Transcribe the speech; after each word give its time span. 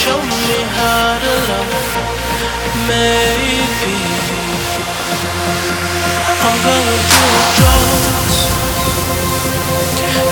show 0.00 0.16
me 0.16 0.58
how 0.76 1.20
to 1.24 1.32
love. 1.48 1.72
Maybe 2.88 3.96
I'm 6.40 6.56
going 6.64 7.02
through 7.12 7.44
drugs. 7.58 8.38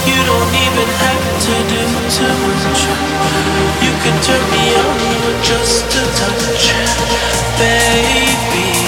You 0.09 0.21
don't 0.31 0.53
even 0.65 0.89
have 1.05 1.25
to 1.45 1.55
do 1.73 1.83
too 2.17 2.35
much. 2.49 2.81
You 3.85 3.93
can 4.03 4.17
turn 4.25 4.45
me 4.55 4.65
on 4.85 4.99
with 5.25 5.41
just 5.45 5.85
a 6.01 6.05
touch, 6.17 6.65
baby. 7.61 8.88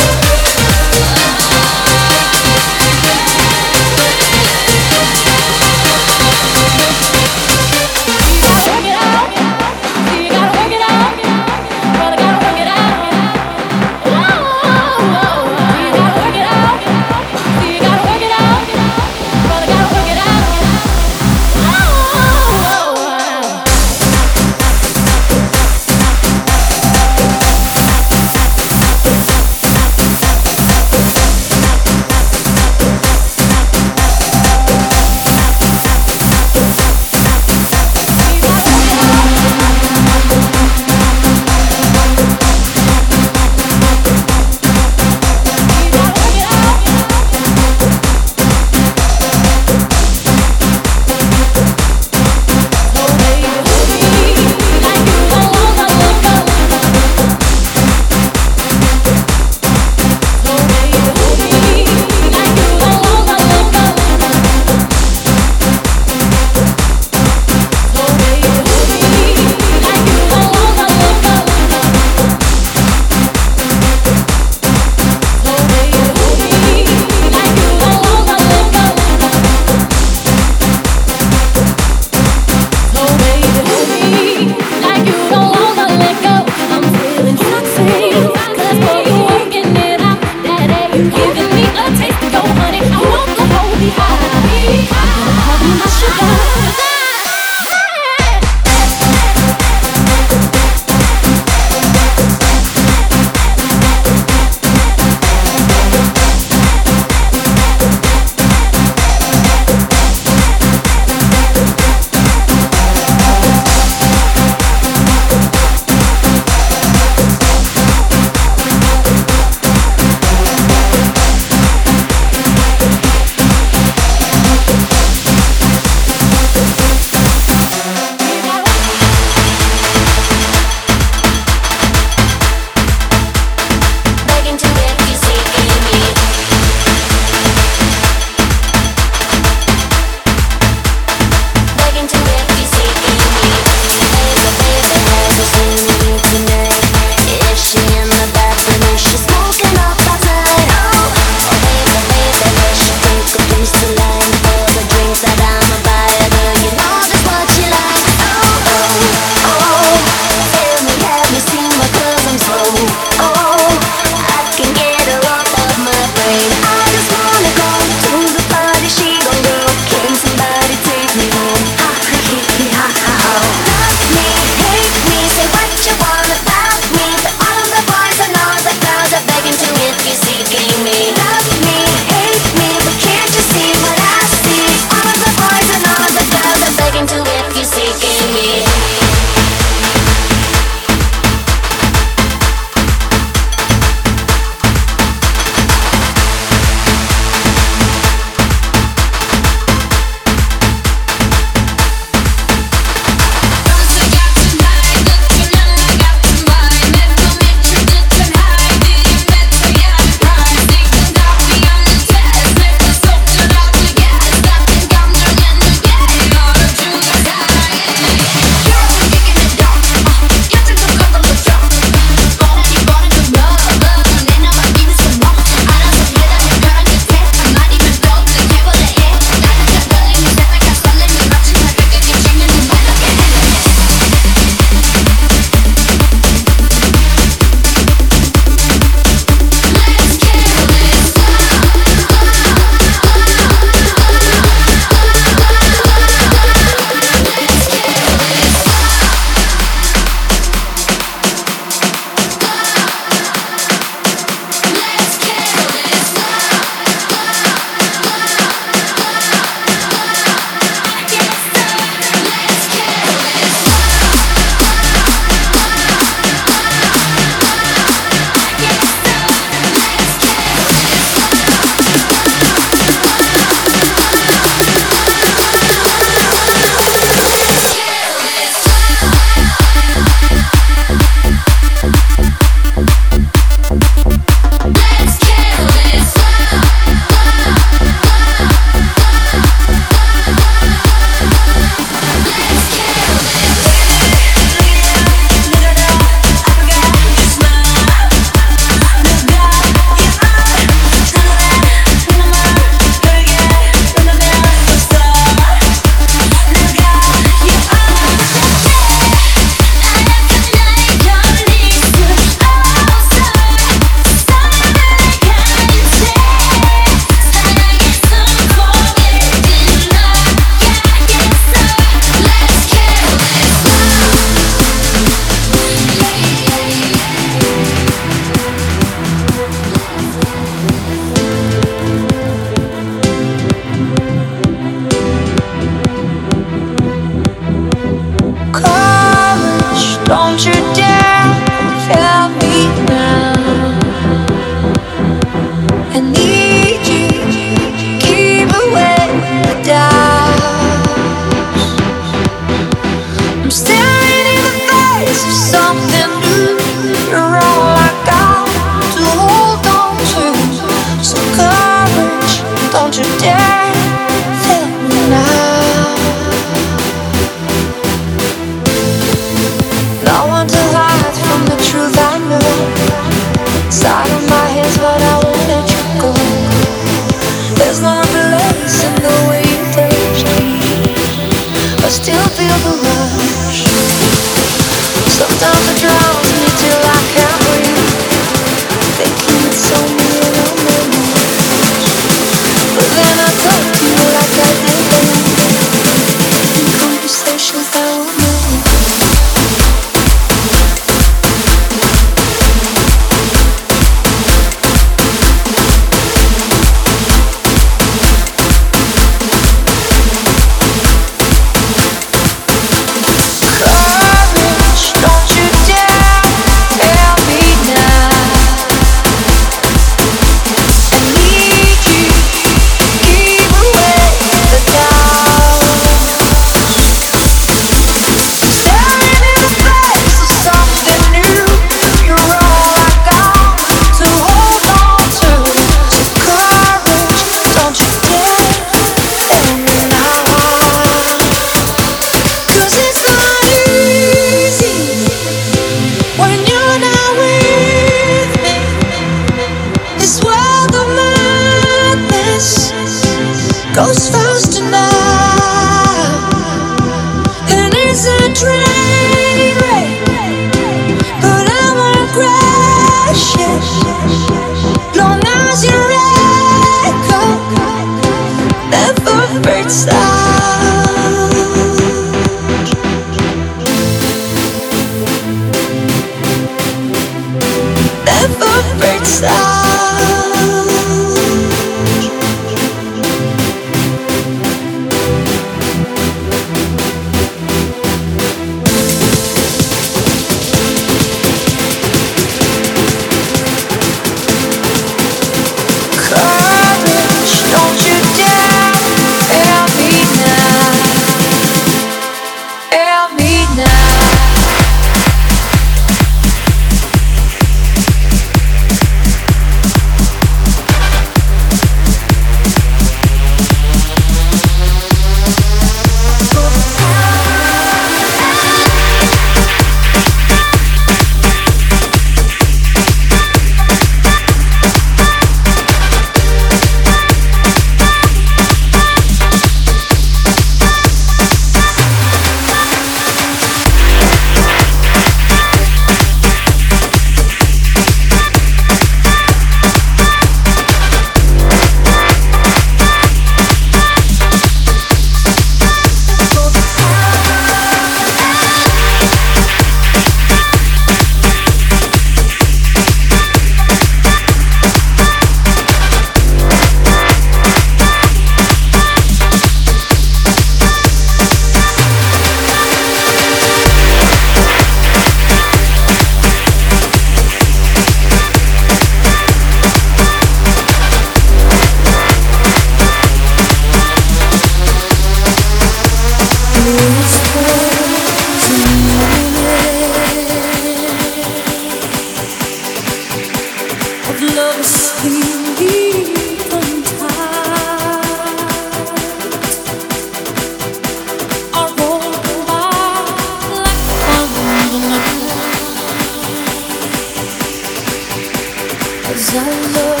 Cause 599.11 599.35
I 599.35 599.49
love 599.73 600.00